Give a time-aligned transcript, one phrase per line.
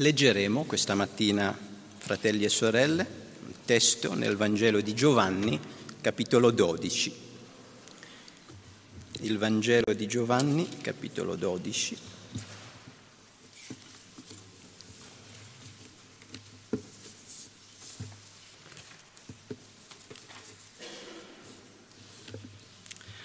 [0.00, 1.54] Leggeremo questa mattina,
[1.98, 3.06] fratelli e sorelle,
[3.44, 5.60] un testo nel Vangelo di Giovanni,
[6.00, 7.14] capitolo 12.
[9.20, 11.96] Il Vangelo di Giovanni, capitolo 12.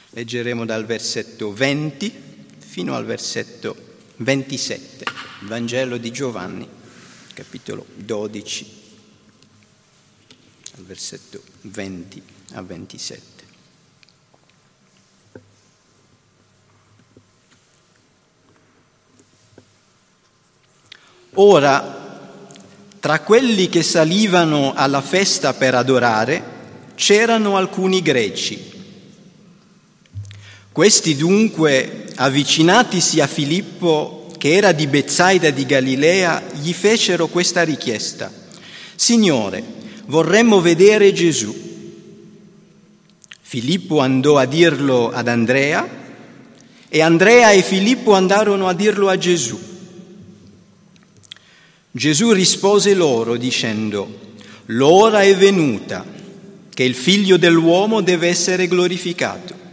[0.10, 2.14] Leggeremo dal versetto 20
[2.58, 3.78] fino al versetto
[4.18, 5.15] 27.
[5.46, 6.68] Vangelo di Giovanni,
[7.34, 8.84] capitolo 12,
[10.78, 12.24] al versetto 20
[12.54, 13.44] a 27.
[21.38, 22.30] Ora,
[23.00, 26.44] tra quelli che salivano alla festa per adorare,
[26.96, 28.74] c'erano alcuni greci.
[30.72, 38.32] Questi dunque, avvicinatisi a Filippo, che era di Bezzaida di Galilea, gli fecero questa richiesta.
[38.94, 39.64] Signore,
[40.06, 41.52] vorremmo vedere Gesù.
[43.42, 45.90] Filippo andò a dirlo ad Andrea
[46.88, 49.60] e Andrea e Filippo andarono a dirlo a Gesù.
[51.90, 54.36] Gesù rispose loro dicendo,
[54.66, 56.06] l'ora è venuta
[56.72, 59.65] che il figlio dell'uomo deve essere glorificato.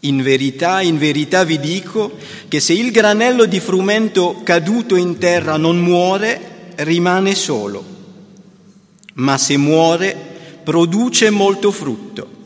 [0.00, 2.16] In verità, in verità vi dico
[2.48, 7.84] che se il granello di frumento caduto in terra non muore, rimane solo,
[9.14, 10.16] ma se muore,
[10.64, 12.38] produce molto frutto.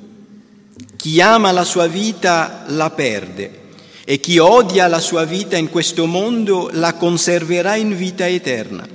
[0.97, 3.63] Chi ama la sua vita la perde
[4.05, 8.89] e chi odia la sua vita in questo mondo la conserverà in vita eterna.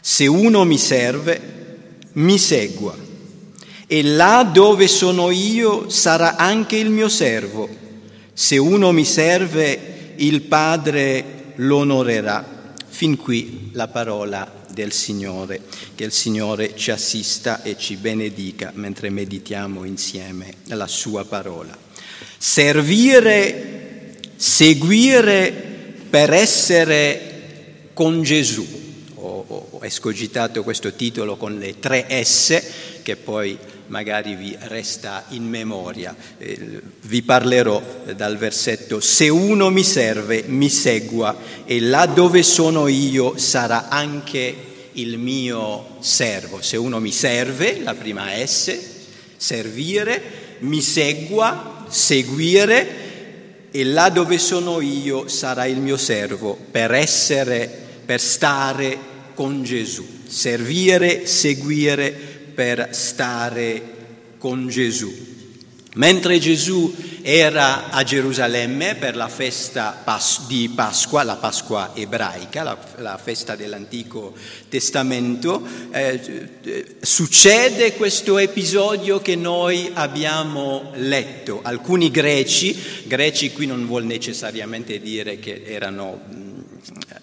[0.00, 1.40] Se uno mi serve,
[2.12, 3.05] mi segua
[3.86, 7.68] e là dove sono io sarà anche il mio servo.
[8.32, 12.74] Se uno mi serve, il Padre l'onorerà.
[12.86, 15.60] Fin qui la parola del Signore.
[15.94, 21.76] Che il Signore ci assista e ci benedica mentre meditiamo insieme la sua parola.
[22.38, 28.66] Servire, seguire per essere con Gesù.
[29.14, 32.62] Ho, escogitato questo titolo con le tre S
[33.02, 33.56] che poi
[33.88, 36.14] magari vi resta in memoria.
[36.38, 37.82] Eh, vi parlerò
[38.14, 44.54] dal versetto Se uno mi serve, mi segua e là dove sono io sarà anche
[44.92, 46.60] il mio servo.
[46.62, 48.78] Se uno mi serve, la prima S,
[49.36, 50.22] servire,
[50.60, 53.04] mi segua, seguire
[53.70, 57.70] e là dove sono io sarà il mio servo per essere,
[58.04, 58.98] per stare
[59.34, 60.06] con Gesù.
[60.26, 63.82] Servire, seguire, per stare
[64.38, 65.34] con Gesù.
[65.96, 70.04] Mentre Gesù era a Gerusalemme per la festa
[70.46, 74.34] di Pasqua, la Pasqua ebraica, la, la festa dell'Antico
[74.68, 81.60] Testamento, eh, succede questo episodio che noi abbiamo letto.
[81.62, 86.55] Alcuni greci, greci qui non vuol necessariamente dire che erano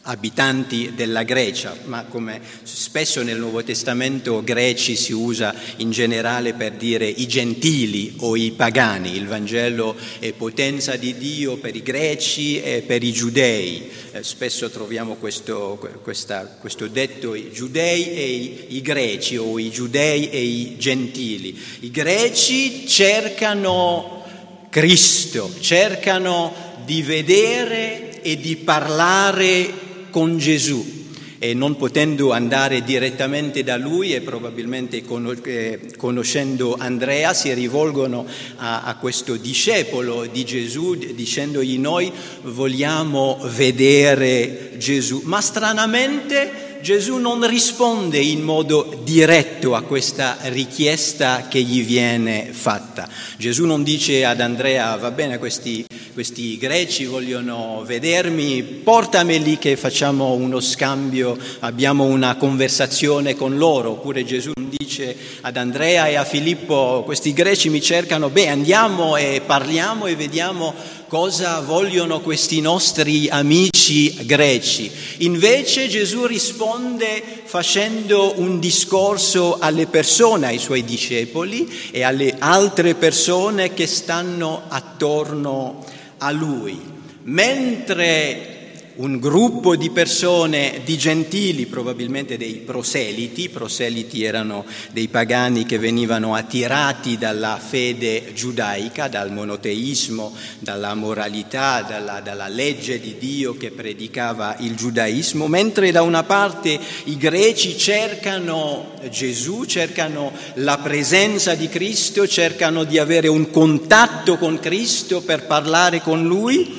[0.03, 6.74] abitanti della Grecia, ma come spesso nel Nuovo Testamento greci si usa in generale per
[6.74, 9.16] dire i gentili o i pagani.
[9.16, 13.90] Il Vangelo è potenza di Dio per i greci e per i giudei.
[14.12, 19.69] Eh, spesso troviamo questo, questa, questo detto i giudei e i, i greci o i
[19.69, 21.58] giudei e i gentili.
[21.81, 24.22] I greci cercano
[24.69, 26.53] Cristo, cercano
[26.86, 29.72] di vedere e di parlare
[30.09, 31.01] con Gesù
[31.44, 35.03] e non potendo andare direttamente da lui e probabilmente
[35.44, 38.25] eh, conoscendo Andrea si rivolgono
[38.56, 42.09] a, a, questo discepolo di Gesù dicendogli noi
[42.44, 45.19] vogliamo vedere Gesù.
[45.25, 53.09] Ma stranamente Gesù non risponde in modo diretto a questa richiesta che gli viene fatta.
[53.38, 60.33] Gesù non dice ad Andrea va bene questi questi greci vogliono vedermi, portameli che facciamo
[60.33, 63.92] uno scambio, abbiamo una conversazione con loro.
[63.92, 69.42] Oppure Gesù dice ad Andrea e a Filippo, questi greci mi cercano, beh andiamo e
[69.44, 70.74] parliamo e vediamo
[71.07, 74.92] cosa vogliono questi nostri amici greci.
[75.19, 83.74] Invece Gesù risponde facendo un discorso alle persone, ai suoi discepoli e alle altre persone
[83.74, 85.93] che stanno attorno
[86.24, 86.80] a lui.
[87.25, 88.52] Mentre
[88.95, 96.36] un gruppo di persone, di gentili, probabilmente dei proseliti, proseliti erano dei pagani che venivano
[96.36, 104.57] attirati dalla fede giudaica, dal monoteismo, dalla moralità, dalla, dalla legge di Dio che predicava
[104.60, 112.28] il giudaismo, mentre da una parte i greci cercano Gesù, cercano la presenza di Cristo,
[112.28, 116.78] cercano di avere un contatto con Cristo per parlare con Lui,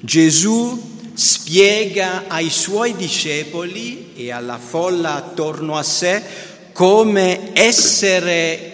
[0.00, 6.22] Gesù spiega ai suoi discepoli e alla folla attorno a sé
[6.72, 8.68] come essere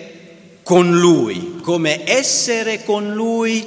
[0.62, 3.66] con lui, come essere con lui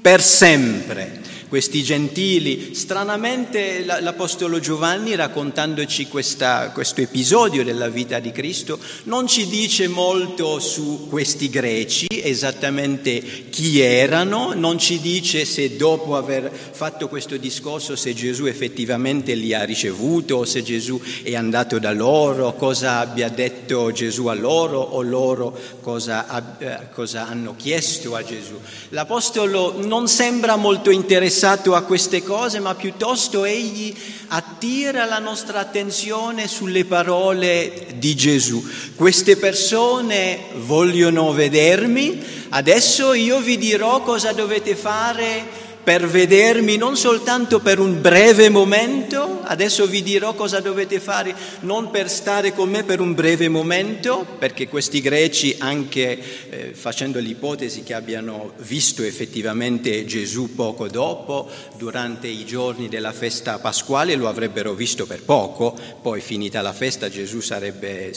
[0.00, 1.19] per sempre
[1.50, 2.74] questi gentili.
[2.76, 10.60] Stranamente l'Apostolo Giovanni, raccontandoci questa, questo episodio della vita di Cristo, non ci dice molto
[10.60, 17.96] su questi greci, esattamente chi erano, non ci dice se dopo aver fatto questo discorso,
[17.96, 23.28] se Gesù effettivamente li ha ricevuto o se Gesù è andato da loro, cosa abbia
[23.28, 28.56] detto Gesù a loro o loro cosa, eh, cosa hanno chiesto a Gesù.
[28.90, 33.94] L'Apostolo non sembra molto interessato interessato a queste cose, ma piuttosto egli
[34.28, 38.62] attira la nostra attenzione sulle parole di Gesù.
[38.94, 47.60] Queste persone vogliono vedermi, adesso io vi dirò cosa dovete fare per vedermi non soltanto
[47.60, 52.84] per un breve momento, adesso vi dirò cosa dovete fare, non per stare con me
[52.84, 56.18] per un breve momento, perché questi greci, anche
[56.50, 63.58] eh, facendo l'ipotesi che abbiano visto effettivamente Gesù poco dopo, durante i giorni della festa
[63.58, 68.12] pasquale, lo avrebbero visto per poco, poi finita la festa Gesù sarebbe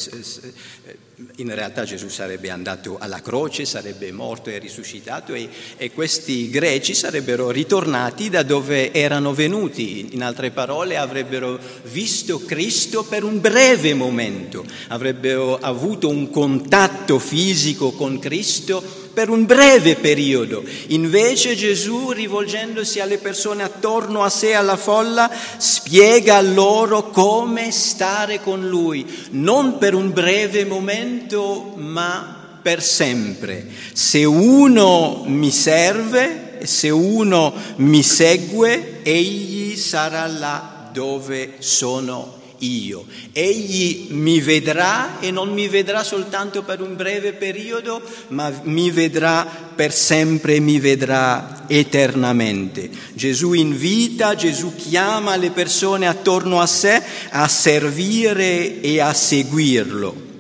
[1.37, 6.95] in realtà Gesù sarebbe andato alla croce, sarebbe morto e risuscitato e, e, questi greci
[6.95, 13.93] sarebbero ritornati da dove erano venuti, in altre parole avrebbero visto Cristo per un breve
[13.93, 20.63] momento, avrebbero avuto un contatto fisico con Cristo per un breve periodo.
[20.87, 28.67] Invece Gesù, rivolgendosi alle persone attorno a sé, alla folla, spiega loro come stare con
[28.67, 33.67] Lui, non per un breve momento, ma per sempre.
[33.93, 43.05] Se uno mi serve, se uno mi segue, egli sarà là dove sono io.
[43.31, 49.45] Egli mi vedrà e non mi vedrà soltanto per un breve periodo, ma mi vedrà
[49.75, 52.89] per sempre, mi vedrà eternamente.
[53.13, 60.31] Gesù invita, Gesù chiama le persone attorno a sé a servire e a seguirlo.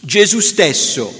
[0.00, 1.12] Gesù stesso,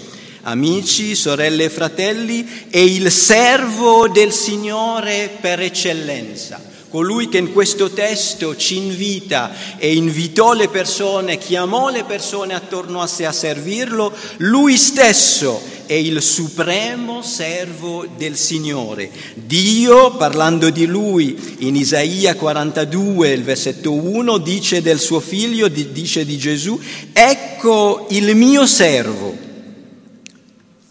[0.43, 7.91] amici, sorelle e fratelli, è il servo del Signore per eccellenza colui che in questo
[7.91, 14.13] testo ci invita e invitò le persone, chiamò le persone attorno a sé a servirlo,
[14.39, 19.11] lui stesso è il supremo servo del Signore.
[19.35, 26.25] Dio, parlando di lui in Isaia 42, il versetto 1, dice del suo figlio, dice
[26.25, 26.79] di Gesù,
[27.13, 29.37] ecco il mio servo,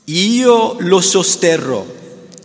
[0.06, 1.86] io lo sosterrò,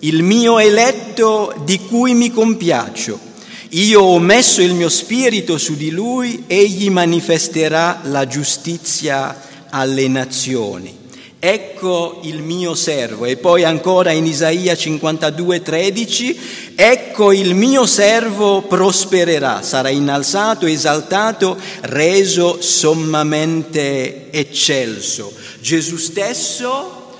[0.00, 3.28] il mio eletto di cui mi compiaccio.
[3.74, 10.98] Io ho messo il mio spirito su di lui, egli manifesterà la giustizia alle nazioni.
[11.38, 13.26] Ecco il mio servo.
[13.26, 16.40] E poi ancora in Isaia 52, 13,
[16.74, 25.32] ecco il mio servo prospererà, sarà innalzato, esaltato, reso sommamente eccelso.
[25.60, 27.12] Gesù stesso,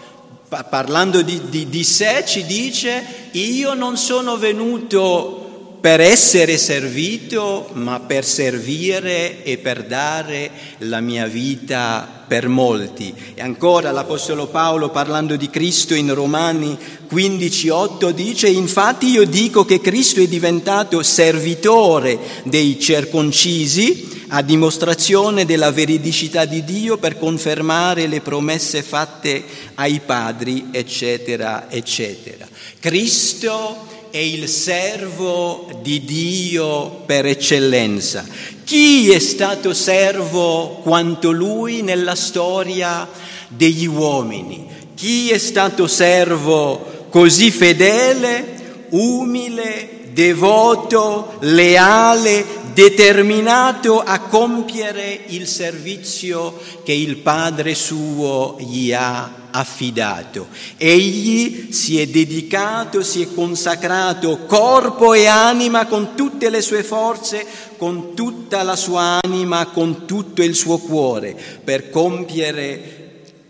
[0.48, 5.39] parlando di, di, di sé, ci dice, io non sono venuto
[5.80, 13.14] per essere servito, ma per servire e per dare la mia vita per molti.
[13.34, 16.76] E ancora l'Apostolo Paolo parlando di Cristo in Romani
[17.10, 25.72] 15:8 dice, infatti io dico che Cristo è diventato servitore dei circoncisi a dimostrazione della
[25.72, 29.42] veridicità di Dio per confermare le promesse fatte
[29.74, 32.46] ai padri, eccetera, eccetera.
[32.78, 38.26] Cristo è il servo di Dio per eccellenza.
[38.64, 43.08] Chi è stato servo quanto lui nella storia
[43.48, 44.66] degli uomini?
[44.94, 56.92] Chi è stato servo così fedele, umile, devoto, leale, determinato a compiere il servizio che
[56.92, 60.48] il Padre suo gli ha affidato.
[60.76, 67.46] Egli si è dedicato, si è consacrato corpo e anima con tutte le sue forze,
[67.76, 72.98] con tutta la sua anima, con tutto il suo cuore, per compiere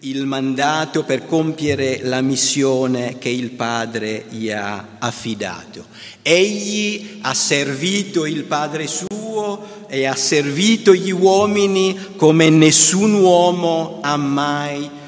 [0.00, 5.87] il mandato, per compiere la missione che il Padre gli ha affidato.
[6.23, 14.16] Egli ha servito il Padre suo e ha servito gli uomini come nessun uomo ha
[14.16, 15.00] mai servito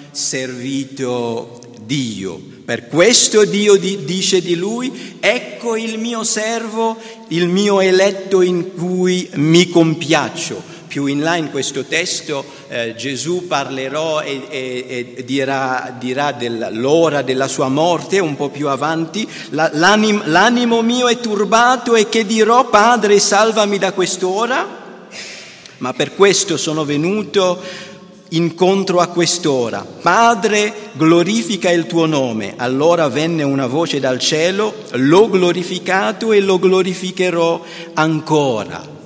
[1.85, 2.41] Dio.
[2.65, 6.97] Per questo Dio dice di lui, ecco il mio servo,
[7.29, 10.71] il mio eletto in cui mi compiaccio.
[10.87, 17.23] Più in là in questo testo eh, Gesù parlerà e, e, e dirà, dirà dell'ora
[17.23, 22.69] della sua morte, un po' più avanti, l'anim, l'animo mio è turbato e che dirò,
[22.69, 24.81] Padre, salvami da quest'ora?
[25.79, 27.61] Ma per questo sono venuto
[28.33, 29.87] incontro a quest'ora.
[30.01, 32.55] Padre, glorifica il tuo nome.
[32.57, 37.63] Allora venne una voce dal cielo, l'ho glorificato e lo glorificherò
[37.95, 39.01] ancora.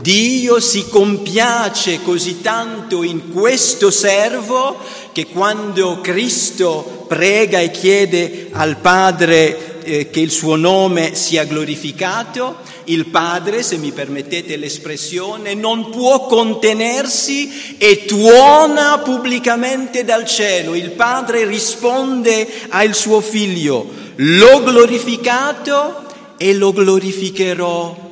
[0.00, 4.78] Dio si compiace così tanto in questo servo
[5.12, 12.58] che quando Cristo prega e chiede al Padre eh, che il suo nome sia glorificato,
[12.84, 20.74] il Padre, se mi permettete l'espressione, non può contenersi e tuona pubblicamente dal cielo.
[20.74, 26.06] Il Padre risponde al suo figlio, l'ho glorificato
[26.36, 28.09] e lo glorificherò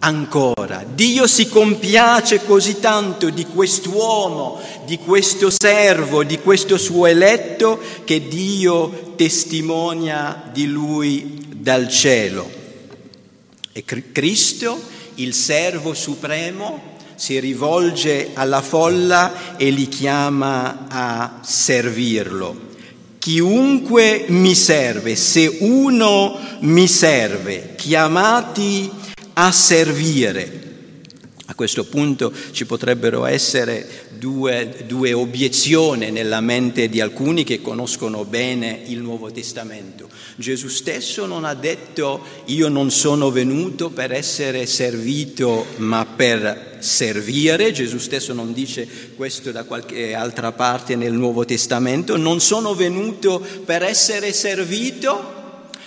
[0.00, 0.84] ancora.
[0.86, 8.28] Dio si compiace così tanto di quest'uomo, di questo servo, di questo suo eletto, che
[8.28, 12.58] Dio testimonia di lui dal cielo.
[13.72, 14.80] E Cristo,
[15.16, 22.68] il servo supremo, si rivolge alla folla e li chiama a servirlo.
[23.18, 28.90] Chiunque mi serve, se uno mi serve, chiamati
[29.42, 30.68] a servire.
[31.46, 38.26] A questo punto ci potrebbero essere due, due, obiezioni nella mente di alcuni che conoscono
[38.26, 40.08] bene il Nuovo Testamento.
[40.36, 47.72] Gesù stesso non ha detto io non sono venuto per essere servito ma per servire,
[47.72, 53.42] Gesù stesso non dice questo da qualche altra parte nel Nuovo Testamento, non sono venuto
[53.64, 55.38] per essere servito.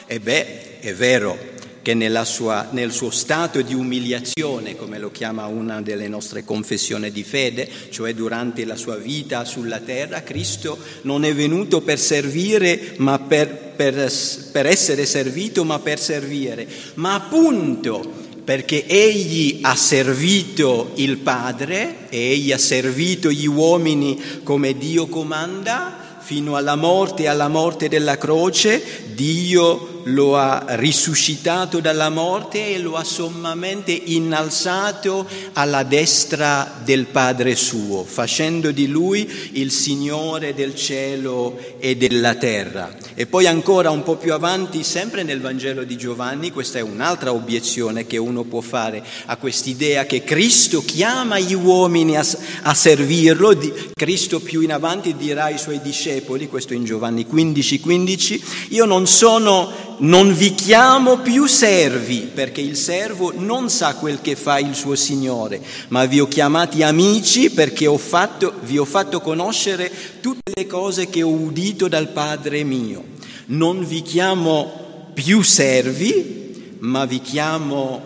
[0.07, 1.52] E beh, è vero,
[1.83, 7.23] che sua, nel suo stato di umiliazione, come lo chiama una delle nostre confessioni di
[7.23, 13.19] fede, cioè durante la sua vita sulla terra, Cristo non è venuto per servire, ma
[13.19, 14.11] per, per,
[14.51, 16.65] per essere servito, ma per servire.
[16.95, 24.77] Ma appunto perché egli ha servito il Padre e egli ha servito gli uomini come
[24.77, 28.81] Dio comanda, fino alla morte e alla morte della croce,
[29.13, 37.55] Dio lo ha risuscitato dalla morte e lo ha sommamente innalzato alla destra del Padre
[37.55, 42.95] suo, facendo di lui il Signore del cielo e della terra.
[43.15, 47.31] E poi ancora un po' più avanti, sempre nel Vangelo di Giovanni, questa è un'altra
[47.31, 52.25] obiezione che uno può fare a quest'idea che Cristo chiama gli uomini a,
[52.63, 53.57] a servirlo,
[53.93, 59.07] Cristo più in avanti dirà ai suoi discepoli, questo in Giovanni 15, 15, io non
[59.07, 64.75] sono non vi chiamo più servi, perché il servo non sa quel che fa il
[64.75, 70.51] suo Signore, ma vi ho chiamati amici perché ho fatto, vi ho fatto conoscere tutte
[70.53, 73.03] le cose che ho udito dal Padre mio.
[73.47, 78.01] Non vi chiamo più servi, ma vi chiamo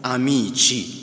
[0.00, 1.01] amici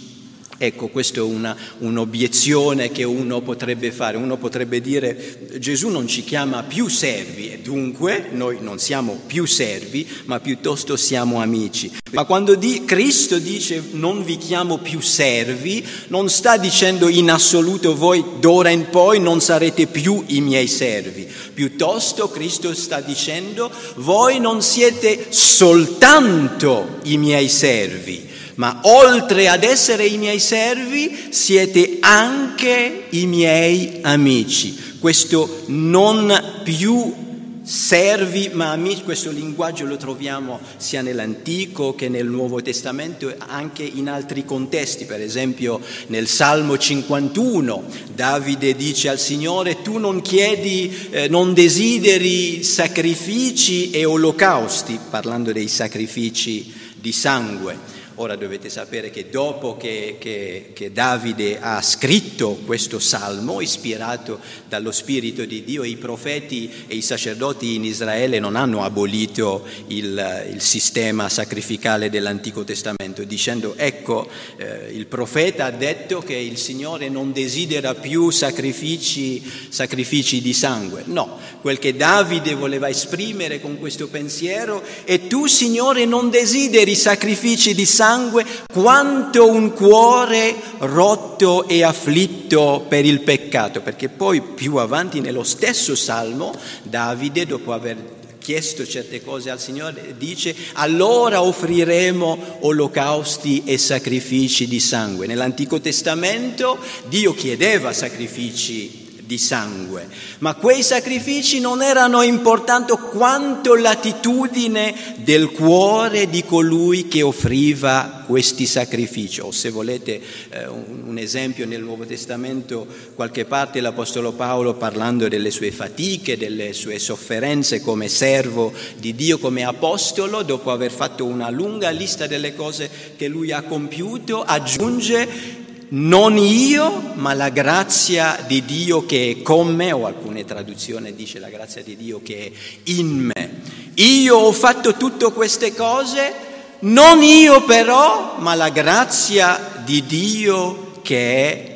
[0.61, 4.17] Ecco, questa è una, un'obiezione che uno potrebbe fare.
[4.17, 9.45] Uno potrebbe dire Gesù non ci chiama più servi e dunque noi non siamo più
[9.45, 11.89] servi, ma piuttosto siamo amici.
[12.11, 17.95] Ma quando di, Cristo dice non vi chiamo più servi, non sta dicendo in assoluto
[17.95, 21.25] voi d'ora in poi non sarete più i miei servi.
[21.53, 28.27] Piuttosto Cristo sta dicendo voi non siete soltanto i miei servi
[28.59, 34.97] ma oltre ad essere i miei servi siete anche i miei amici.
[34.99, 37.27] Questo non più
[37.63, 44.09] servi ma amici, questo linguaggio lo troviamo sia nell'Antico che nel Nuovo Testamento, anche in
[44.09, 51.29] altri contesti, per esempio nel Salmo 51 Davide dice al Signore tu non chiedi, eh,
[51.29, 57.98] non desideri sacrifici e olocausti, parlando dei sacrifici di sangue.
[58.21, 64.91] Ora dovete sapere che dopo che, che, che, Davide ha scritto questo salmo, ispirato dallo
[64.91, 70.59] Spirito di Dio, i profeti e i sacerdoti in Israele non hanno abolito il, il
[70.59, 77.31] sistema sacrificale dell'Antico Testamento, dicendo ecco eh, il profeta ha detto che il Signore non
[77.31, 81.03] desidera più sacrifici, sacrifici di sangue.
[81.05, 87.73] No, quel che Davide voleva esprimere con questo pensiero è tu Signore non desideri sacrifici
[87.73, 94.77] di sangue, sangue quanto un cuore rotto e afflitto per il peccato, perché poi più
[94.77, 96.51] avanti nello stesso salmo
[96.81, 104.79] Davide, dopo aver chiesto certe cose al Signore, dice allora offriremo olocausti e sacrifici di
[104.79, 105.27] sangue.
[105.27, 108.98] Nell'Antico Testamento Dio chiedeva sacrifici
[109.29, 110.07] di sangue,
[110.39, 118.65] ma quei sacrifici non erano importanti quanto l'attitudine del cuore di colui che offriva questi
[118.65, 119.39] sacrifici.
[119.41, 120.19] O se volete
[120.49, 126.35] eh, un, un esempio nel Nuovo Testamento, qualche parte l'Apostolo Paolo parlando delle sue fatiche,
[126.35, 132.25] delle sue sofferenze come servo di Dio, come apostolo, dopo aver fatto una lunga lista
[132.25, 139.37] delle cose che lui ha compiuto, aggiunge non io, ma la grazia di Dio che
[139.37, 143.61] è con me, o alcune traduzioni dice la grazia di Dio che è in me.
[143.95, 146.33] Io ho fatto tutte queste cose,
[146.79, 151.17] non io però, ma la grazia di Dio che
[151.51, 151.68] è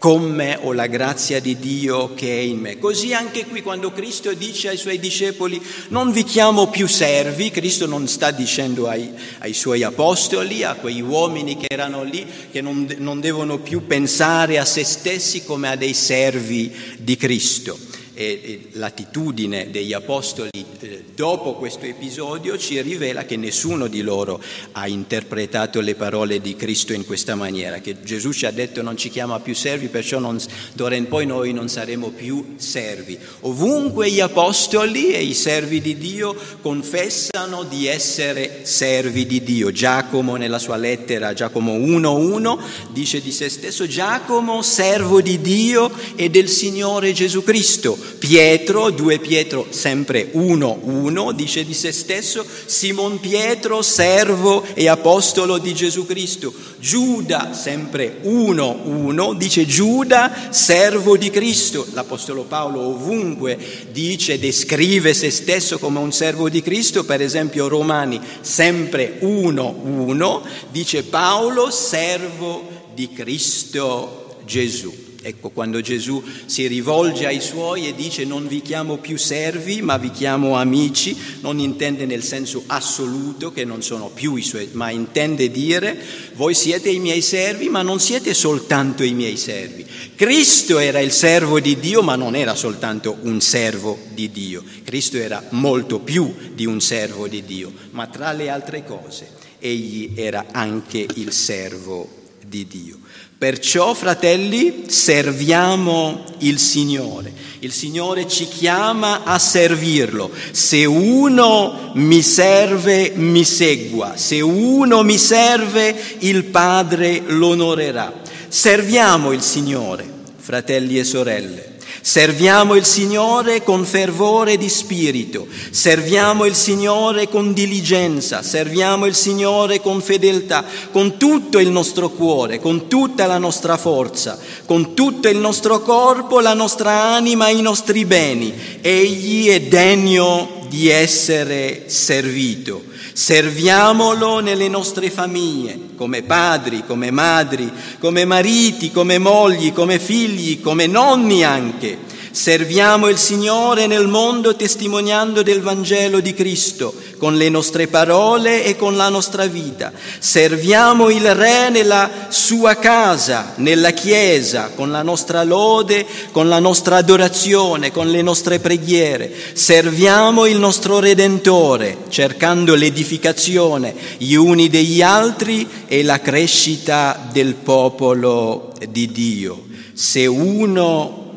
[0.00, 2.78] con me o la grazia di Dio che è in me.
[2.78, 7.84] Così anche qui quando Cristo dice ai suoi discepoli non vi chiamo più servi, Cristo
[7.84, 12.90] non sta dicendo ai, ai suoi apostoli, a quei uomini che erano lì, che non,
[12.96, 17.89] non devono più pensare a se stessi come a dei servi di Cristo
[18.20, 24.86] e l'attitudine degli apostoli eh, dopo questo episodio ci rivela che nessuno di loro ha
[24.86, 29.08] interpretato le parole di Cristo in questa maniera, che Gesù ci ha detto non ci
[29.08, 30.38] chiama più servi, perciò non,
[30.74, 33.18] d'ora in poi noi non saremo più servi.
[33.40, 39.72] Ovunque gli apostoli e i servi di Dio confessano di essere servi di Dio.
[39.72, 42.58] Giacomo nella sua lettera, Giacomo 1.1,
[42.90, 49.18] dice di se stesso, Giacomo servo di Dio e del Signore Gesù Cristo Pietro, 2
[49.18, 56.06] Pietro sempre 1, 1, dice di se stesso, Simon Pietro, servo e apostolo di Gesù
[56.06, 56.52] Cristo.
[56.78, 61.86] Giuda, sempre 1, 1, dice Giuda, servo di Cristo.
[61.92, 63.58] L'Apostolo Paolo ovunque
[63.90, 70.42] dice, descrive se stesso come un servo di Cristo, per esempio Romani, sempre 1, 1,
[70.70, 75.09] dice Paolo, servo di Cristo Gesù.
[75.22, 79.98] Ecco, quando Gesù si rivolge ai suoi e dice non vi chiamo più servi, ma
[79.98, 84.88] vi chiamo amici, non intende nel senso assoluto che non sono più i suoi, ma
[84.90, 85.98] intende dire
[86.34, 89.84] voi siete i miei servi, ma non siete soltanto i miei servi.
[90.14, 94.64] Cristo era il servo di Dio, ma non era soltanto un servo di Dio.
[94.84, 99.28] Cristo era molto più di un servo di Dio, ma tra le altre cose
[99.58, 102.08] egli era anche il servo
[102.44, 102.98] di Dio.
[103.40, 107.32] Perciò, fratelli, serviamo il Signore.
[107.60, 110.30] Il Signore ci chiama a servirlo.
[110.50, 114.18] Se uno mi serve, mi segua.
[114.18, 118.12] Se uno mi serve, il Padre l'onorerà.
[118.46, 120.04] Serviamo il Signore,
[120.36, 121.69] fratelli e sorelle.
[122.02, 129.80] Serviamo il Signore con fervore di spirito, serviamo il Signore con diligenza, serviamo il Signore
[129.80, 135.36] con fedeltà, con tutto il nostro cuore, con tutta la nostra forza, con tutto il
[135.36, 138.52] nostro corpo, la nostra anima, i nostri beni.
[138.80, 142.84] Egli è degno di essere servito.
[143.12, 150.86] Serviamolo nelle nostre famiglie, come padri, come madri, come mariti, come mogli, come figli, come
[150.86, 151.98] nonni anche.
[152.32, 158.76] Serviamo il Signore nel mondo testimoniando del Vangelo di Cristo, con le nostre parole e
[158.76, 159.92] con la nostra vita.
[160.20, 166.96] Serviamo il Re nella sua casa, nella Chiesa, con la nostra lode, con la nostra
[166.98, 169.32] adorazione, con le nostre preghiere.
[169.52, 178.72] Serviamo il nostro Redentore, cercando l'edificazione gli uni degli altri e la crescita del popolo
[178.88, 179.64] di Dio.
[179.92, 181.29] Se uno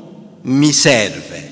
[0.44, 1.52] mi serve.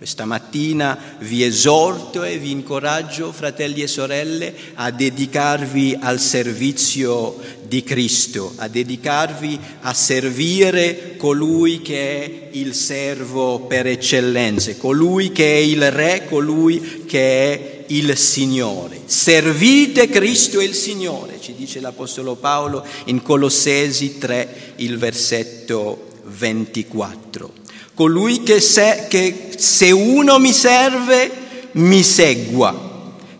[0.00, 7.82] Questa mattina vi esorto e vi incoraggio, fratelli e sorelle, a dedicarvi al servizio di
[7.82, 15.58] Cristo, a dedicarvi a servire colui che è il servo per eccellenze, colui che è
[15.58, 19.02] il Re, colui che è il Signore.
[19.04, 27.52] Servite Cristo il Signore, ci dice l'Apostolo Paolo in Colossesi 3, il versetto 24.
[27.94, 31.30] Colui che se, che se uno mi serve,
[31.72, 32.88] mi segua.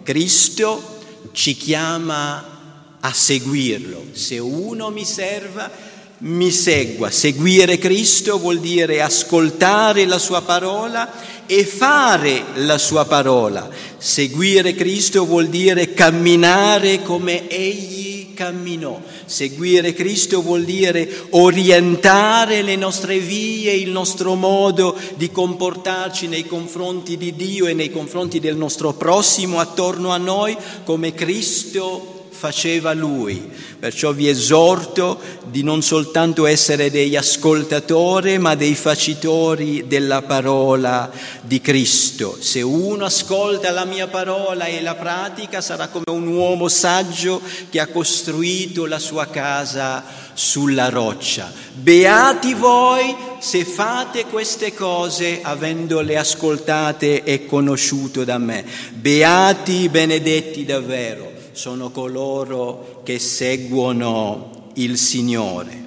[0.03, 0.99] Cristo
[1.33, 4.07] ci chiama a seguirlo.
[4.13, 5.71] Se uno mi serva,
[6.19, 7.11] mi segua.
[7.11, 11.11] Seguire Cristo vuol dire ascoltare la sua parola
[11.47, 13.69] e fare la sua parola.
[13.97, 19.01] Seguire Cristo vuol dire camminare come Egli camminò.
[19.31, 27.17] Seguire Cristo vuol dire orientare le nostre vie, il nostro modo di comportarci nei confronti
[27.17, 33.53] di Dio e nei confronti del nostro prossimo attorno a noi come Cristo faceva lui.
[33.79, 41.11] Perciò vi esorto di non soltanto essere degli ascoltatori, ma dei facitori della parola
[41.43, 42.39] di Cristo.
[42.41, 47.79] Se uno ascolta la mia parola e la pratica, sarà come un uomo saggio che
[47.79, 51.53] ha costruito la sua casa sulla roccia.
[51.75, 58.65] Beati voi se fate queste cose avendole ascoltate e conosciute da me.
[58.95, 65.85] Beati, benedetti davvero sono coloro che seguono il Signore.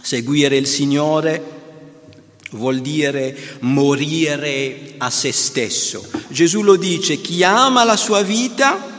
[0.00, 1.42] Seguire il Signore
[2.52, 6.08] vuol dire morire a se stesso.
[6.28, 8.93] Gesù lo dice, chi ama la sua vita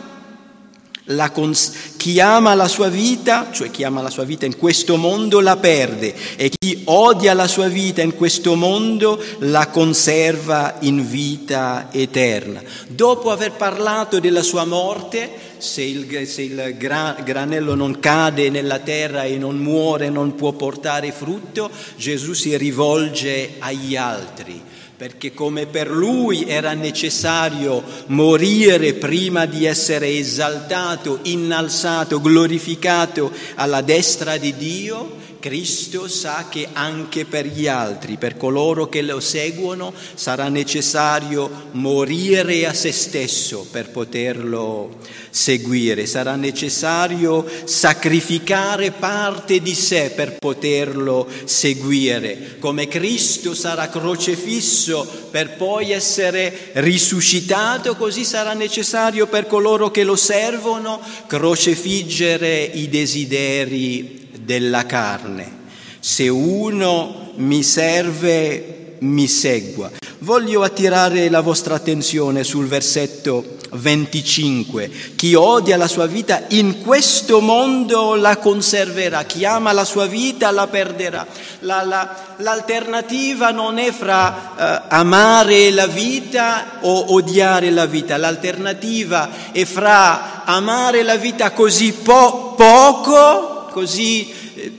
[1.31, 5.39] cons- chi ama la sua vita, cioè chi ama la sua vita in questo mondo,
[5.39, 11.89] la perde e chi odia la sua vita in questo mondo la conserva in vita
[11.91, 12.61] eterna.
[12.87, 18.79] Dopo aver parlato della sua morte, se il, se il gra- granello non cade nella
[18.79, 25.65] terra e non muore, non può portare frutto, Gesù si rivolge agli altri perché come
[25.65, 35.23] per lui era necessario morire prima di essere esaltato, innalzato, glorificato alla destra di Dio,
[35.45, 42.65] Cristo sa che anche per gli altri, per coloro che lo seguono, sarà necessario morire
[42.65, 44.97] a se stesso per poterlo
[45.29, 55.57] seguire, sarà necessario sacrificare parte di sé per poterlo seguire, come Cristo sarà crocefisso per
[55.57, 64.85] poi essere risuscitato, così sarà necessario per coloro che lo servono crocefiggere i desideri della
[64.85, 65.63] carne.
[65.99, 69.91] Se uno mi serve, mi segua.
[70.19, 74.89] Voglio attirare la vostra attenzione sul versetto 25.
[75.15, 80.51] Chi odia la sua vita in questo mondo la conserverà, chi ama la sua vita
[80.51, 81.25] la perderà.
[81.59, 89.51] La, la, l'alternativa non è fra uh, amare la vita o odiare la vita, l'alternativa
[89.51, 94.71] è fra amare la vita così po- poco così eh,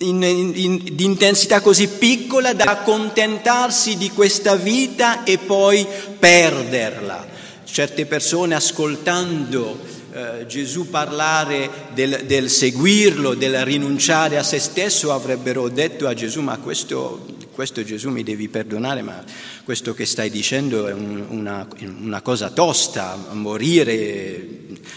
[0.00, 5.86] in, in, di intensità così piccola da accontentarsi di questa vita e poi
[6.18, 7.26] perderla.
[7.64, 9.78] Certe persone ascoltando
[10.12, 16.40] eh, Gesù parlare del, del, seguirlo, del rinunciare a se stesso, avrebbero detto a Gesù,
[16.40, 19.22] ma questo, questo Gesù mi devi perdonare, ma
[19.64, 21.66] questo che stai dicendo è un, una,
[22.00, 24.46] una, cosa tosta, morire,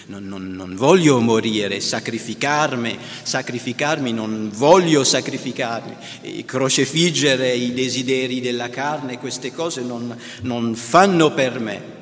[0.07, 9.19] non, non, non, voglio morire, sacrificarmi, sacrificarmi, non voglio sacrificarmi, crocefiggere i desideri della carne,
[9.19, 12.01] queste cose non, non fanno per me.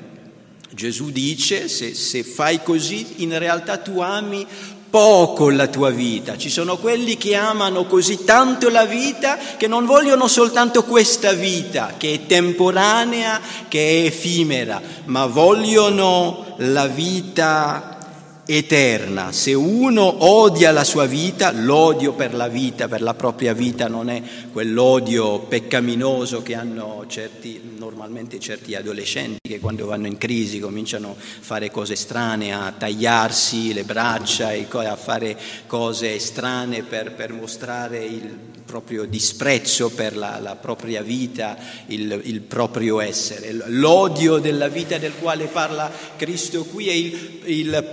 [0.81, 4.47] Gesù dice, se, se fai così, in realtà tu ami
[4.89, 6.39] poco la tua vita.
[6.39, 11.93] Ci sono quelli che amano così tanto la vita che non vogliono soltanto questa vita,
[11.97, 17.90] che è temporanea, che è effimera, ma vogliono la vita
[18.57, 19.31] eterna.
[19.31, 24.09] Se uno odia la sua vita, l'odio per la vita, per la propria vita, non
[24.09, 31.15] è quell'odio peccaminoso che hanno certi, normalmente certi adolescenti che quando vanno in crisi cominciano
[31.17, 35.37] a fare cose strane, a tagliarsi le braccia a fare
[35.67, 38.37] cose strane per, per mostrare il
[38.71, 43.51] proprio disprezzo per la, la propria vita, il, il, proprio essere.
[43.67, 47.89] L'odio della vita del quale parla Cristo qui è il, il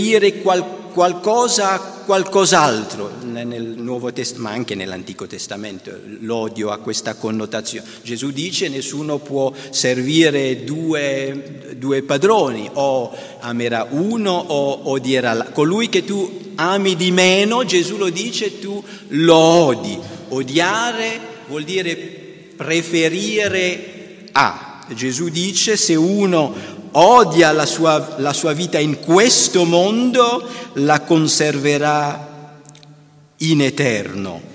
[0.00, 1.78] preferire qual, qualcosa a
[2.10, 5.96] qualcos'altro nel Nuovo Testamento, ma anche nell'Antico Testamento.
[6.20, 7.86] L'odio ha questa connotazione.
[8.02, 15.54] Gesù dice nessuno può servire due, due padroni, o amerà uno o odierà l'altro.
[15.54, 19.98] Colui che tu ami di meno, Gesù lo dice, tu lo odi.
[20.30, 21.94] Odiare vuol dire
[22.56, 24.84] preferire a.
[24.92, 32.58] Gesù dice se uno odia la sua, la sua vita in questo mondo, la conserverà
[33.38, 34.48] in eterno.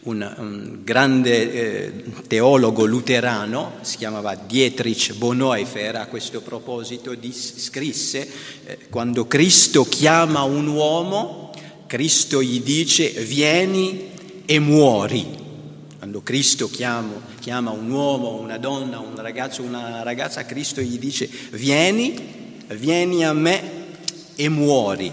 [0.00, 8.30] Un, un grande eh, teologo luterano, si chiamava Dietrich Bonhoeffer, a questo proposito dis, scrisse,
[8.64, 11.52] eh, quando Cristo chiama un uomo,
[11.86, 14.08] Cristo gli dice vieni
[14.46, 15.47] e muori.
[15.98, 21.28] Quando Cristo chiama, chiama un uomo, una donna, un ragazzo, una ragazza, Cristo gli dice
[21.50, 23.62] vieni, vieni a me
[24.36, 25.10] e muori.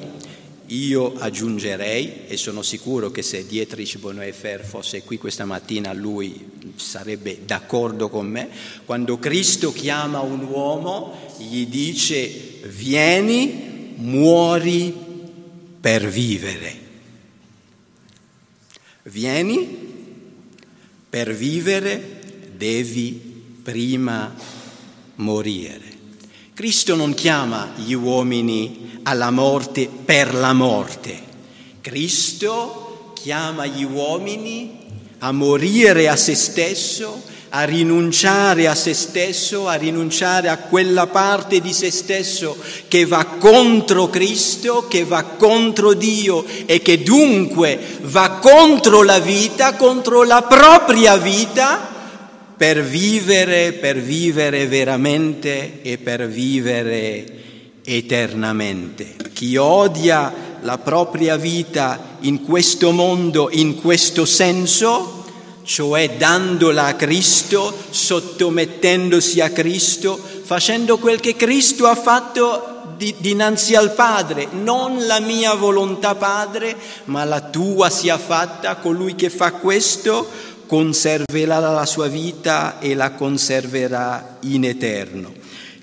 [0.67, 7.39] Io aggiungerei, e sono sicuro che se Dietrich Bonhoeffer fosse qui questa mattina lui sarebbe
[7.45, 8.49] d'accordo con me,
[8.85, 14.93] quando Cristo chiama un uomo gli dice vieni, muori
[15.81, 16.83] per vivere.
[19.01, 19.94] Vieni
[21.15, 22.19] per vivere
[22.57, 23.13] devi
[23.63, 24.35] prima
[25.15, 25.81] morire.
[26.53, 31.17] Cristo non chiama gli uomini alla morte per la morte.
[31.79, 34.87] Cristo chiama gli uomini
[35.19, 37.23] a morire a se stesso
[37.57, 42.57] a rinunciare a se stesso, a rinunciare a quella parte di se stesso
[42.89, 49.75] che va contro Cristo, che va contro Dio e che dunque va contro la vita,
[49.75, 51.93] contro la propria vita,
[52.57, 57.25] per vivere, per vivere veramente e per vivere
[57.85, 59.15] eternamente.
[59.31, 65.24] Chi odia la propria vita in questo mondo, in questo senso,
[65.65, 73.75] cioè dandola a Cristo, sottomettendosi a Cristo, facendo quel che Cristo ha fatto di, dinanzi
[73.75, 79.53] al Padre, non la mia volontà Padre, ma la tua sia fatta, colui che fa
[79.53, 85.33] questo conserverà la sua vita e la conserverà in eterno.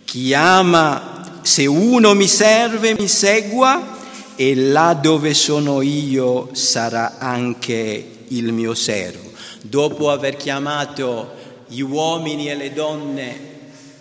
[0.05, 3.99] Chi ama, se uno mi serve, mi segua
[4.37, 9.32] e là dove sono io sarà anche il mio servo
[9.63, 11.35] dopo aver chiamato
[11.67, 13.51] gli uomini e le donne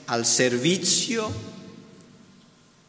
[0.05, 1.49] al servizio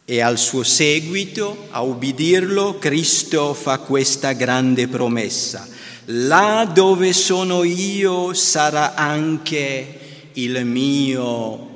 [0.04, 5.66] e al suo seguito, a ubbidirlo, Cristo fa questa grande promessa.
[6.06, 9.98] Là dove sono io sarà anche
[10.32, 11.68] il mio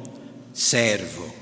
[0.50, 1.32] servo.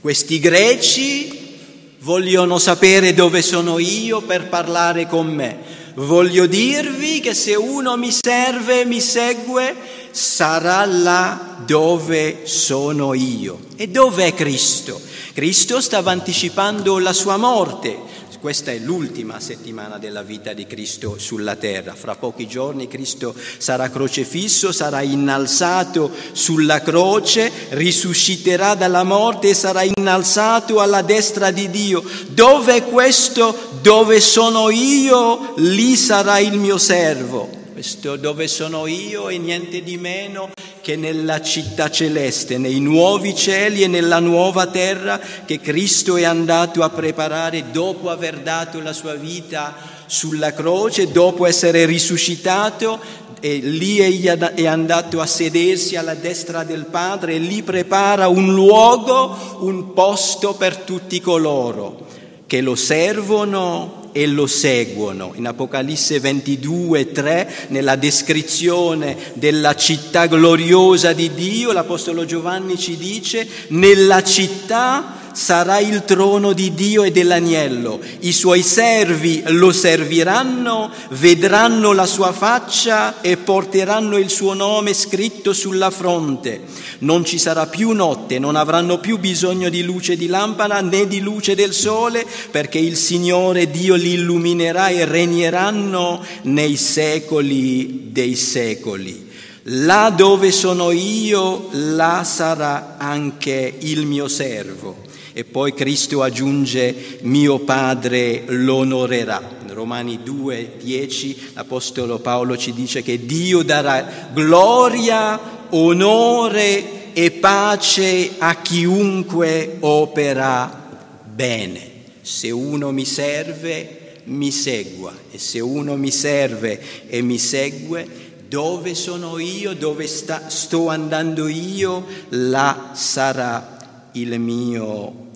[0.00, 1.58] Questi greci
[1.98, 5.58] vogliono sapere dove sono io per parlare con me.
[5.94, 9.74] Voglio dirvi che se uno mi serve, mi segue,
[10.10, 13.58] sarà là dove sono io.
[13.76, 15.00] E dov'è Cristo?
[15.32, 18.09] Cristo stava anticipando la sua morte.
[18.40, 21.94] Questa è l'ultima settimana della vita di Cristo sulla terra.
[21.94, 29.82] Fra pochi giorni Cristo sarà crocefisso, sarà innalzato sulla croce, risusciterà dalla morte e sarà
[29.82, 32.02] innalzato alla destra di Dio.
[32.28, 33.54] Dove è questo?
[33.82, 37.59] Dove sono io, lì sarà il mio servo.
[37.80, 40.50] Questo dove sono io è niente di meno
[40.82, 46.82] che nella città celeste, nei nuovi cieli e nella nuova terra che Cristo è andato
[46.82, 53.00] a preparare dopo aver dato la sua vita sulla croce, dopo essere risuscitato
[53.40, 58.52] e lì egli è andato a sedersi alla destra del Padre e lì prepara un
[58.52, 62.06] luogo, un posto per tutti coloro
[62.46, 65.32] che lo servono e lo seguono.
[65.36, 73.46] In Apocalisse 22, 3, nella descrizione della città gloriosa di Dio, l'Apostolo Giovanni ci dice,
[73.68, 78.00] nella città sarà il trono di Dio e dell'agnello.
[78.20, 85.52] I suoi servi lo serviranno, vedranno la sua faccia e porteranno il suo nome scritto
[85.52, 86.62] sulla fronte.
[87.00, 91.20] Non ci sarà più notte, non avranno più bisogno di luce di lampada né di
[91.20, 99.28] luce del sole, perché il Signore Dio li illuminerà e regneranno nei secoli dei secoli.
[99.64, 105.08] Là dove sono io, là sarà anche il mio servo.
[105.40, 109.40] E poi Cristo aggiunge, mio Padre l'onorerà.
[109.68, 118.56] Romani 2, 10 l'Apostolo Paolo ci dice che Dio darà gloria, onore e pace a
[118.56, 121.90] chiunque opera bene.
[122.20, 125.14] Se uno mi serve, mi segua.
[125.30, 128.06] E se uno mi serve e mi segue,
[128.46, 133.78] dove sono io, dove sta, sto andando io, là sarà
[134.12, 135.28] il mio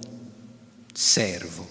[0.94, 1.66] servo.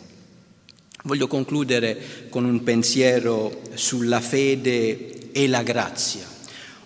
[1.03, 6.32] Voglio concludere con un pensiero sulla fede e la grazia.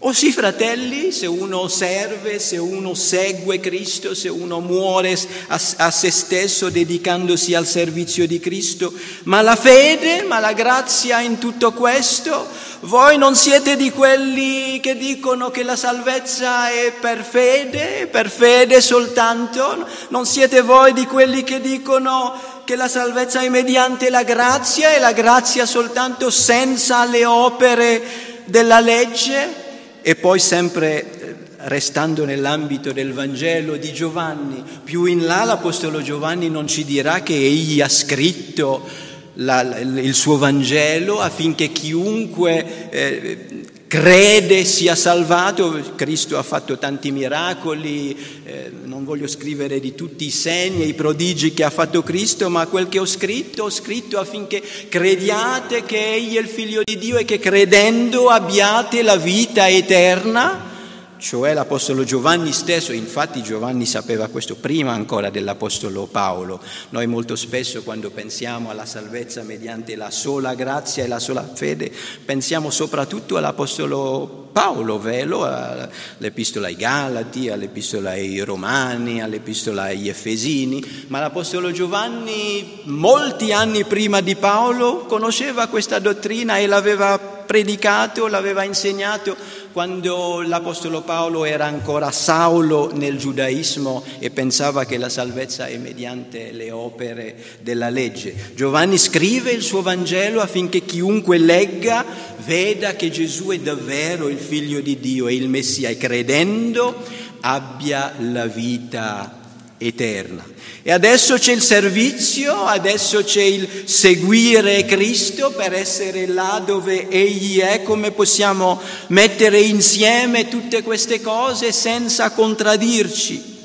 [0.01, 5.89] O sì, fratelli, se uno serve, se uno segue Cristo, se uno muore a, a,
[5.89, 11.73] se stesso dedicandosi al servizio di Cristo, ma la fede, ma la grazia in tutto
[11.73, 12.47] questo,
[12.81, 18.81] voi non siete di quelli che dicono che la salvezza è per fede, per fede
[18.81, 24.93] soltanto, non siete voi di quelli che dicono che la salvezza è mediante la grazia
[24.93, 29.65] e la grazia soltanto senza le opere della legge.
[30.07, 36.49] E poi sempre eh, restando nell'ambito del Vangelo di Giovanni, più in là l'Apostolo Giovanni
[36.49, 38.87] non ci dirà che egli ha scritto
[39.33, 45.81] la, il suo Vangelo affinché chiunque eh, crede sia salvato.
[45.95, 50.93] Cristo ha fatto tanti miracoli, eh, non voglio scrivere di tutti i segni e i
[50.93, 56.13] prodigi che ha fatto Cristo, ma quel che ho scritto, ho scritto affinché crediate che
[56.13, 60.75] Egli è il Figlio di Dio e che credendo abbiate la vita eterna
[61.17, 66.61] cioè l'Apostolo Giovanni stesso, infatti Giovanni sapeva questo prima ancora dell'Apostolo Paolo.
[66.89, 71.91] Noi molto spesso quando pensiamo alla salvezza mediante la sola grazia e la sola fede,
[72.25, 81.19] pensiamo soprattutto all'Apostolo Paolo, velo, all'Epistola ai Galati, all'Epistola ai Romani, all'Epistola agli Efesini, ma
[81.19, 89.35] l'Apostolo Giovanni molti anni prima di Paolo conosceva questa dottrina e l'aveva predicato, l'aveva insegnato
[89.71, 96.51] quando l'Apostolo Paolo era ancora Saulo nel giudaismo e pensava che la salvezza è mediante
[96.51, 98.51] le opere della legge.
[98.53, 102.05] Giovanni scrive il suo Vangelo affinché chiunque legga
[102.45, 107.03] veda che Gesù è davvero il figlio di Dio e il Messia e credendo
[107.41, 109.45] abbia la vita
[109.77, 110.45] eterna.
[110.81, 117.59] E adesso c'è il servizio, adesso c'è il seguire Cristo per essere là dove Egli
[117.59, 123.55] è, come possiamo mettere insieme tutte queste cose senza contraddirci.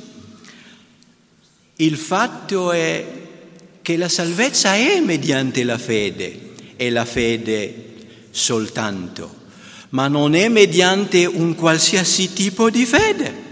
[1.76, 3.06] Il fatto è
[3.82, 7.90] che la salvezza è mediante la fede e la fede
[8.30, 9.34] soltanto,
[9.90, 13.50] ma non è mediante un qualsiasi tipo di fede.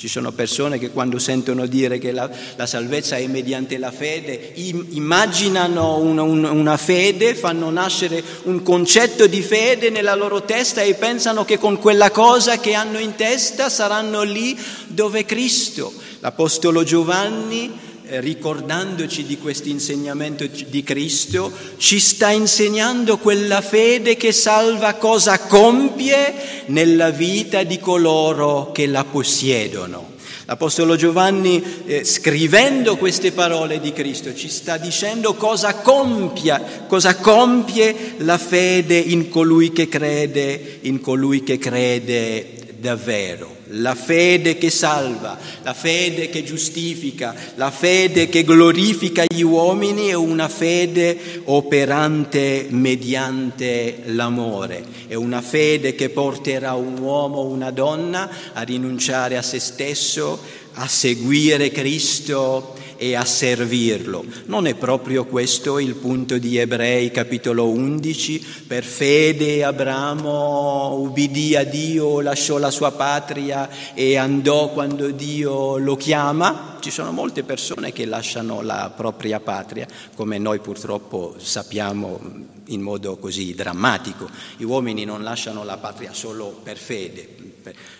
[0.00, 4.52] Ci sono persone che quando sentono dire che la, la salvezza è mediante la fede,
[4.54, 10.94] im, immaginano una, una fede, fanno nascere un concetto di fede nella loro testa e
[10.94, 15.92] pensano che con quella cosa che hanno in testa saranno lì dove Cristo.
[16.20, 17.70] L'Apostolo Giovanni
[18.18, 26.64] ricordandoci di questo insegnamento di Cristo, ci sta insegnando quella fede che salva cosa compie
[26.66, 30.18] nella vita di coloro che la possiedono.
[30.50, 38.14] L'Apostolo Giovanni, eh, scrivendo queste parole di Cristo, ci sta dicendo cosa, compia, cosa compie
[38.16, 45.38] la fede in colui che crede, in colui che crede davvero, la fede che salva,
[45.62, 54.02] la fede che giustifica, la fede che glorifica gli uomini è una fede operante mediante
[54.06, 59.60] l'amore, è una fede che porterà un uomo o una donna a rinunciare a se
[59.60, 60.40] stesso,
[60.74, 64.22] a seguire Cristo e a servirlo.
[64.44, 68.64] Non è proprio questo il punto di Ebrei capitolo 11?
[68.66, 75.96] Per fede Abramo ubbidì a Dio, lasciò la sua patria e andò quando Dio lo
[75.96, 76.76] chiama?
[76.78, 82.20] Ci sono molte persone che lasciano la propria patria, come noi purtroppo sappiamo
[82.66, 84.28] in modo così drammatico.
[84.58, 87.49] Gli uomini non lasciano la patria solo per fede,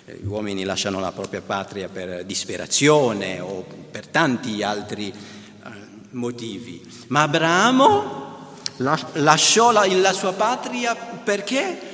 [0.05, 5.69] gli uomini lasciano la propria patria per disperazione o per tanti altri eh,
[6.11, 6.83] motivi.
[7.09, 8.29] Ma Abramo
[8.77, 11.89] lasciò la, la sua patria perché?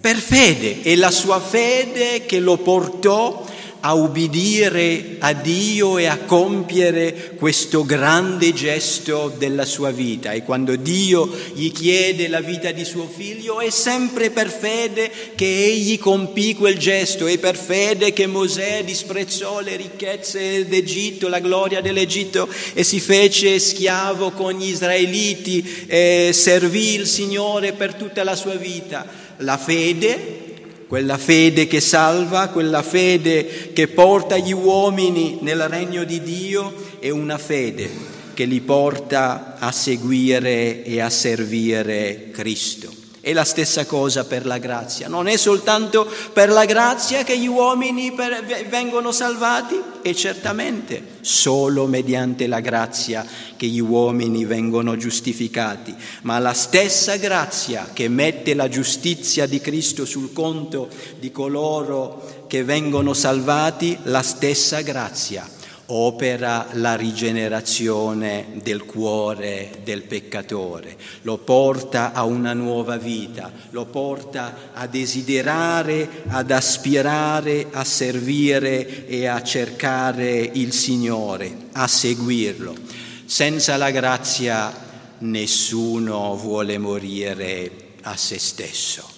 [0.00, 3.44] Per fede, e la sua fede che lo portò
[3.86, 10.32] a ubbidire a Dio e a compiere questo grande gesto della sua vita.
[10.32, 15.64] E quando Dio gli chiede la vita di suo figlio, è sempre per fede che
[15.64, 21.82] egli compì quel gesto, è per fede che Mosè disprezzò le ricchezze d'Egitto, la gloria
[21.82, 28.34] dell'Egitto e si fece schiavo con gli israeliti e servì il Signore per tutta la
[28.34, 29.06] sua vita.
[29.38, 30.43] La fede
[30.86, 37.10] quella fede che salva, quella fede che porta gli uomini nel regno di Dio è
[37.10, 37.90] una fede
[38.34, 43.03] che li porta a seguire e a servire Cristo.
[43.24, 45.08] È la stessa cosa per la grazia.
[45.08, 51.86] Non è soltanto per la grazia che gli uomini per, vengono salvati, è certamente solo
[51.86, 53.24] mediante la grazia
[53.56, 55.94] che gli uomini vengono giustificati,
[56.24, 62.62] ma la stessa grazia che mette la giustizia di Cristo sul conto di coloro che
[62.62, 65.53] vengono salvati, la stessa grazia
[65.86, 74.70] opera la rigenerazione del cuore del peccatore, lo porta a una nuova vita, lo porta
[74.72, 82.74] a desiderare, ad aspirare, a servire e a cercare il Signore, a seguirlo.
[83.26, 84.72] Senza la grazia
[85.18, 87.70] nessuno vuole morire
[88.02, 89.12] a se stesso.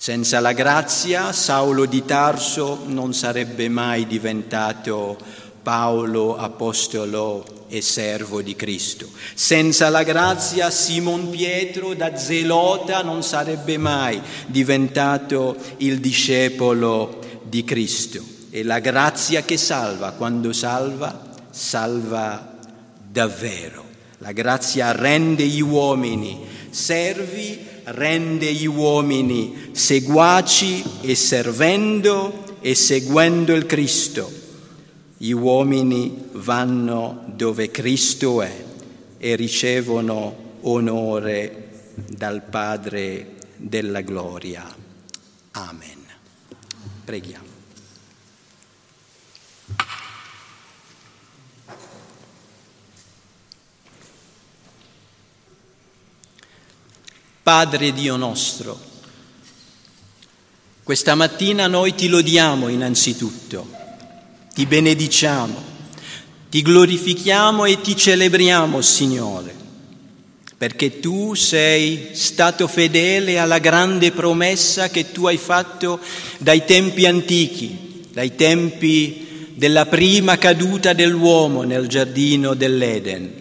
[0.00, 5.18] Senza la grazia Saulo di Tarso non sarebbe mai diventato
[5.68, 9.06] Paolo, apostolo e servo di Cristo.
[9.34, 18.24] Senza la grazia Simon Pietro da zelota non sarebbe mai diventato il discepolo di Cristo.
[18.48, 22.56] E la grazia che salva, quando salva, salva
[23.06, 23.84] davvero.
[24.20, 33.66] La grazia rende gli uomini servi, rende gli uomini seguaci e servendo e seguendo il
[33.66, 34.46] Cristo
[35.20, 38.64] gli uomini vanno dove Cristo è
[39.18, 44.64] e ricevono onore dal Padre della gloria.
[45.50, 46.06] Amen.
[47.04, 47.46] Preghiamo.
[57.42, 58.78] Padre Dio nostro,
[60.84, 63.77] questa mattina noi ti lodiamo innanzitutto
[64.58, 65.54] ti benediciamo,
[66.50, 69.54] ti glorifichiamo e ti celebriamo, Signore,
[70.56, 76.00] perché tu sei stato fedele alla grande promessa che tu hai fatto
[76.38, 83.32] dai tempi antichi, dai tempi della prima caduta dell'uomo nel giardino dell'Eden.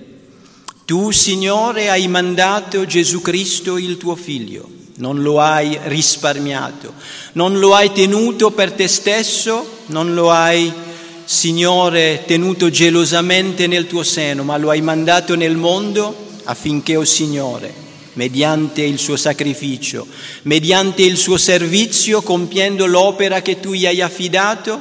[0.85, 6.93] Tu, Signore, hai mandato Gesù Cristo, il tuo Figlio, non lo hai risparmiato,
[7.31, 10.85] non lo hai tenuto per te stesso, non lo hai
[11.27, 16.15] Signore, tenuto gelosamente nel tuo seno, ma lo hai mandato nel mondo
[16.45, 17.73] affinché, o oh Signore,
[18.13, 20.07] mediante il suo sacrificio,
[20.43, 24.79] mediante il suo servizio, compiendo l'opera che tu gli hai affidato,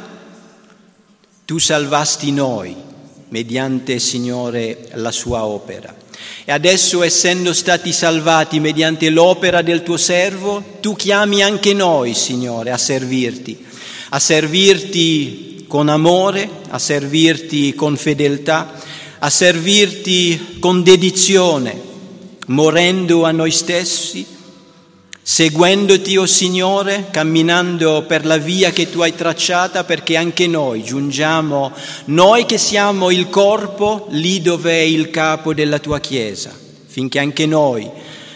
[1.45, 2.77] tu salvasti noi,
[3.31, 5.93] mediante, Signore, la sua opera.
[6.45, 12.71] E adesso, essendo stati salvati mediante l'opera del tuo servo, tu chiami anche noi, Signore,
[12.71, 13.67] a servirti,
[14.11, 18.73] a servirti con amore, a servirti con fedeltà,
[19.19, 21.81] a servirti con dedizione,
[22.47, 24.25] morendo a noi stessi,
[25.23, 30.85] seguendoti, o oh Signore, camminando per la via che tu hai tracciata, perché anche noi
[30.85, 31.73] giungiamo,
[32.07, 36.57] noi che siamo il corpo, lì dove è il capo della tua Chiesa,
[36.87, 37.91] finché anche noi,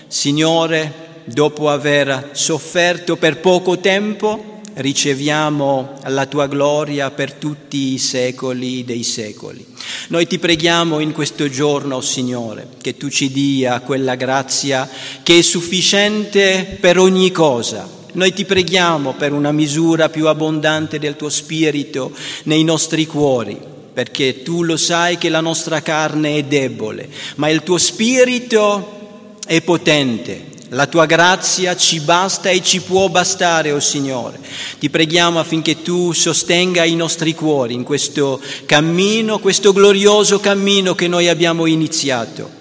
[0.08, 8.84] Signore, dopo aver sofferto per poco tempo, riceviamo la tua gloria per tutti i secoli
[8.84, 9.64] dei secoli.
[10.08, 14.88] Noi ti preghiamo in questo giorno, Signore, che tu ci dia quella grazia
[15.22, 17.88] che è sufficiente per ogni cosa.
[18.12, 22.12] Noi ti preghiamo per una misura più abbondante del tuo spirito
[22.44, 23.58] nei nostri cuori,
[23.92, 29.62] perché tu lo sai che la nostra carne è debole, ma il tuo spirito è
[29.62, 34.38] potente la tua grazia ci basta e ci può bastare, o oh Signore.
[34.78, 41.08] Ti preghiamo affinché tu sostenga i nostri cuori in questo cammino, questo glorioso cammino che
[41.08, 42.59] noi abbiamo iniziato.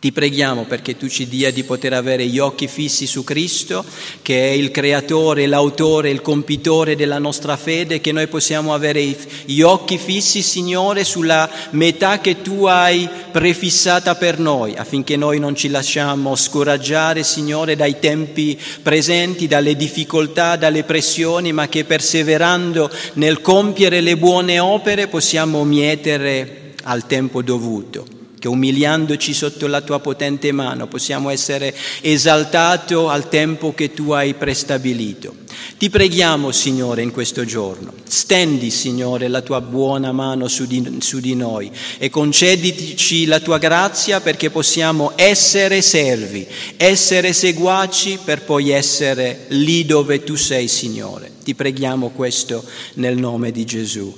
[0.00, 3.84] Ti preghiamo perché tu ci dia di poter avere gli occhi fissi su Cristo,
[4.22, 9.60] che è il creatore, l'autore, il compitore della nostra fede, che noi possiamo avere gli
[9.60, 15.68] occhi fissi, Signore, sulla metà che tu hai prefissata per noi, affinché noi non ci
[15.68, 24.00] lasciamo scoraggiare, Signore, dai tempi presenti, dalle difficoltà, dalle pressioni, ma che perseverando nel compiere
[24.00, 30.88] le buone opere possiamo mietere al tempo dovuto che umiliandoci sotto la tua potente mano
[30.88, 35.34] possiamo essere esaltati al tempo che tu hai prestabilito.
[35.76, 37.92] Ti preghiamo, Signore, in questo giorno.
[38.08, 43.58] Stendi, Signore, la tua buona mano su di, su di noi e concedici la tua
[43.58, 46.46] grazia perché possiamo essere servi,
[46.78, 51.30] essere seguaci per poi essere lì dove tu sei, Signore.
[51.44, 52.64] Ti preghiamo questo
[52.94, 54.16] nel nome di Gesù.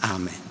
[0.00, 0.45] Amen.